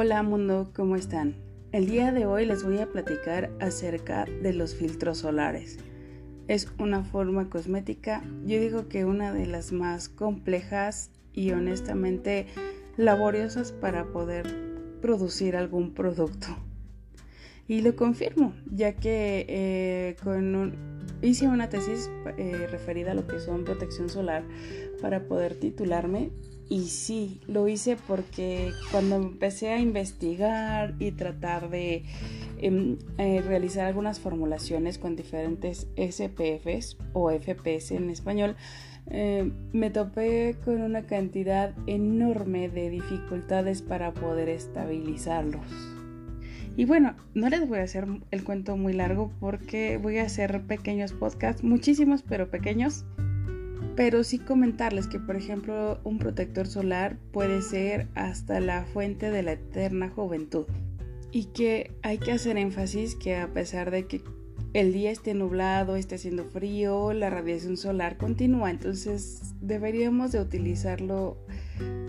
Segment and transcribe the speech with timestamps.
[0.00, 1.34] Hola mundo, ¿cómo están?
[1.72, 5.80] El día de hoy les voy a platicar acerca de los filtros solares.
[6.46, 12.46] Es una forma cosmética, yo digo que una de las más complejas y honestamente
[12.96, 14.46] laboriosas para poder
[15.02, 16.46] producir algún producto.
[17.66, 20.16] Y lo confirmo, ya que eh,
[21.22, 24.44] hice una tesis eh, referida a lo que son protección solar
[25.02, 26.30] para poder titularme
[26.68, 32.04] y sí, lo hice porque cuando empecé a investigar y tratar de
[32.58, 38.56] em, eh, realizar algunas formulaciones con diferentes SPFs o FPS en español,
[39.10, 45.62] eh, me topé con una cantidad enorme de dificultades para poder estabilizarlos.
[46.76, 50.62] Y bueno, no les voy a hacer el cuento muy largo porque voy a hacer
[50.62, 53.04] pequeños podcasts, muchísimos pero pequeños,
[53.96, 59.42] pero sí comentarles que, por ejemplo, un protector solar puede ser hasta la fuente de
[59.42, 60.66] la eterna juventud.
[61.30, 64.22] Y que hay que hacer énfasis que a pesar de que
[64.74, 71.38] el día esté nublado, esté haciendo frío, la radiación solar continúa, entonces deberíamos de utilizarlo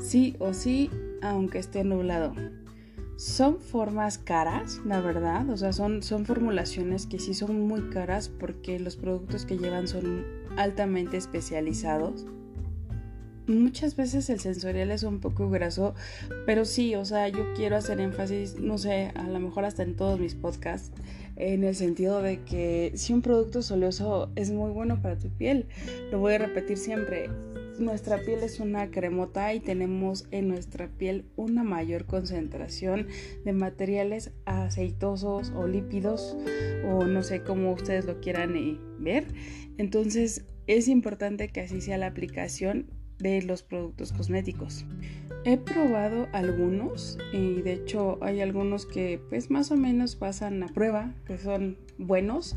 [0.00, 0.90] sí o sí,
[1.22, 2.34] aunque esté nublado.
[3.16, 8.28] Son formas caras, la verdad, o sea, son, son formulaciones que sí son muy caras
[8.28, 10.24] porque los productos que llevan son
[10.58, 12.26] altamente especializados.
[13.46, 15.94] Muchas veces el sensorial es un poco graso,
[16.44, 19.96] pero sí, o sea, yo quiero hacer énfasis, no sé, a lo mejor hasta en
[19.96, 20.90] todos mis podcasts,
[21.36, 25.66] en el sentido de que si un producto soleoso es muy bueno para tu piel,
[26.10, 27.30] lo voy a repetir siempre,
[27.80, 33.06] nuestra piel es una cremota y tenemos en nuestra piel una mayor concentración
[33.44, 36.36] de materiales aceitosos o lípidos
[36.86, 39.26] o no sé cómo ustedes lo quieran eh, ver.
[39.78, 44.84] Entonces es importante que así sea la aplicación de los productos cosméticos.
[45.44, 50.68] He probado algunos y de hecho hay algunos que pues más o menos pasan a
[50.68, 52.56] prueba, que son buenos.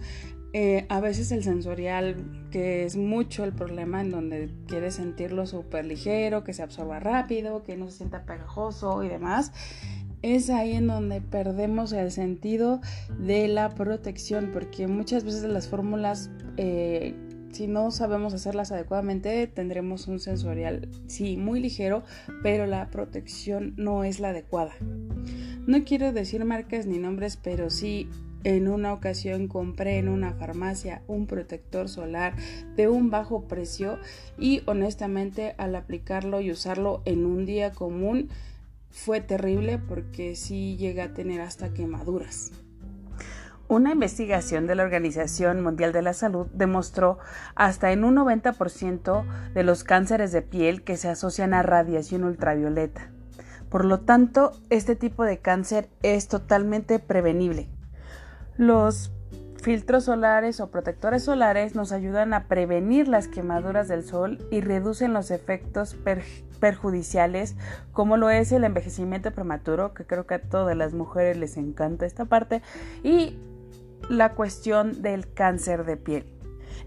[0.53, 2.17] Eh, a veces el sensorial,
[2.51, 7.63] que es mucho el problema en donde quieres sentirlo súper ligero, que se absorba rápido,
[7.63, 9.53] que no se sienta pegajoso y demás,
[10.21, 12.81] es ahí en donde perdemos el sentido
[13.17, 17.15] de la protección, porque muchas veces las fórmulas, eh,
[17.51, 22.03] si no sabemos hacerlas adecuadamente, tendremos un sensorial, sí, muy ligero,
[22.43, 24.73] pero la protección no es la adecuada.
[25.65, 28.09] No quiero decir marcas ni nombres, pero sí
[28.43, 32.35] en una ocasión compré en una farmacia un protector solar
[32.75, 33.99] de un bajo precio
[34.37, 38.29] y honestamente al aplicarlo y usarlo en un día común
[38.89, 42.51] fue terrible porque sí llega a tener hasta quemaduras.
[43.67, 47.19] Una investigación de la Organización Mundial de la Salud demostró
[47.55, 53.11] hasta en un 90% de los cánceres de piel que se asocian a radiación ultravioleta.
[53.69, 57.69] Por lo tanto, este tipo de cáncer es totalmente prevenible.
[58.57, 59.11] Los
[59.61, 65.13] filtros solares o protectores solares nos ayudan a prevenir las quemaduras del sol y reducen
[65.13, 65.95] los efectos
[66.59, 67.55] perjudiciales
[67.91, 72.05] como lo es el envejecimiento prematuro, que creo que a todas las mujeres les encanta
[72.05, 72.61] esta parte,
[73.03, 73.37] y
[74.09, 76.25] la cuestión del cáncer de piel.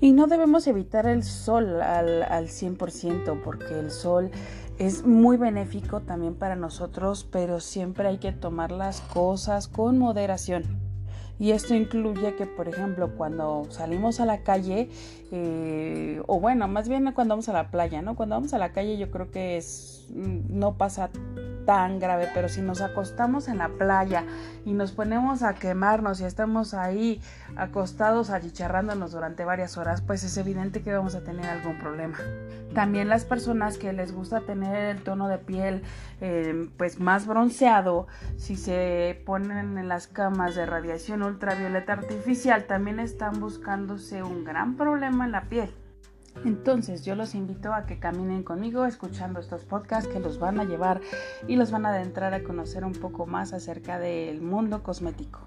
[0.00, 4.30] Y no debemos evitar el sol al, al 100% porque el sol
[4.78, 10.83] es muy benéfico también para nosotros, pero siempre hay que tomar las cosas con moderación.
[11.38, 14.88] Y esto incluye que, por ejemplo, cuando salimos a la calle,
[15.32, 18.14] eh, o bueno, más bien cuando vamos a la playa, ¿no?
[18.14, 21.10] Cuando vamos a la calle yo creo que es, mm, no pasa
[21.64, 24.24] tan grave, pero si nos acostamos en la playa
[24.64, 27.20] y nos ponemos a quemarnos y estamos ahí
[27.56, 32.18] acostados achicharrándonos durante varias horas, pues es evidente que vamos a tener algún problema.
[32.74, 35.82] También las personas que les gusta tener el tono de piel
[36.20, 42.98] eh, pues más bronceado, si se ponen en las camas de radiación ultravioleta artificial, también
[42.98, 45.72] están buscándose un gran problema en la piel.
[46.44, 50.64] Entonces yo los invito a que caminen conmigo escuchando estos podcasts que los van a
[50.64, 51.00] llevar
[51.48, 55.40] y los van a adentrar a conocer un poco más acerca del mundo cosmético.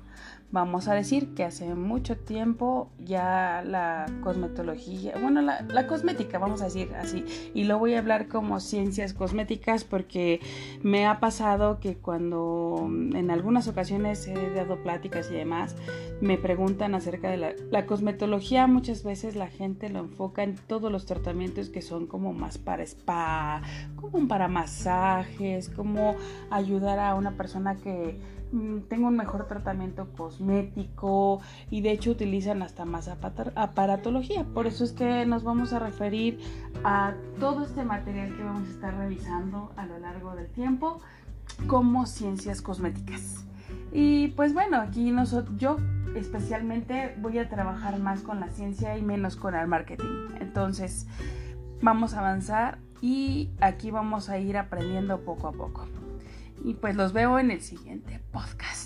[0.50, 6.66] Vamos a decir que hace mucho tiempo ya la cosmetología, bueno, la, cosmética, vamos a
[6.66, 10.40] decir así, y lo voy a hablar como ciencias cosméticas porque
[10.84, 15.76] me ha pasado que cuando en algunas ocasiones he dado pláticas y demás,
[16.22, 20.90] me preguntan acerca de la, la cosmetología, muchas veces la gente lo enfoca en todos
[20.90, 23.64] los tratamientos que son como más para spa,
[23.98, 26.16] como para masajes, como
[26.50, 28.18] ayudar a una persona que
[28.52, 34.44] Mm, tengo un mejor tratamiento cosmético y de hecho utilizan hasta más aparatología.
[34.44, 36.40] Por eso es que nos vamos a referir
[36.84, 41.00] a todo este material que vamos a estar revisando a lo largo del tiempo
[41.68, 43.46] como ciencias cosméticas.
[43.92, 45.78] Y pues bueno, aquí nosotros, yo
[46.16, 50.30] especialmente voy a trabajar más con la ciencia y menos con el marketing.
[50.40, 51.08] Entonces,
[51.82, 55.88] vamos a avanzar y aquí vamos a ir aprendiendo poco a poco.
[56.64, 58.77] Y pues los veo en el siguiente podcast.